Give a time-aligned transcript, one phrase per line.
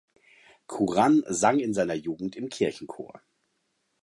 [0.65, 3.21] Curran sang in seiner Jugend im Kirchenchor.